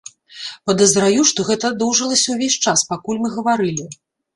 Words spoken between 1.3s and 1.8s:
што гэта